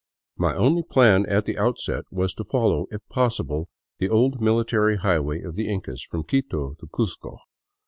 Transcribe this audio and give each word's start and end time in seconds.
My 0.35 0.55
only 0.55 0.81
plan, 0.81 1.27
at 1.27 1.45
the 1.45 1.59
outset, 1.59 2.05
was 2.09 2.33
to 2.33 2.43
follow, 2.43 2.87
if 2.89 3.07
possible, 3.07 3.69
the 3.99 4.09
old 4.09 4.41
military 4.41 4.95
highway 4.97 5.43
of 5.43 5.53
the 5.53 5.69
Incas 5.69 6.01
from 6.01 6.23
Quito 6.23 6.73
to 6.79 6.87
Cuzco. 6.87 7.37